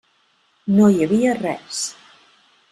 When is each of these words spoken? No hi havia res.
No 0.77 0.87
hi 0.95 1.05
havia 1.07 1.37
res. 1.43 1.85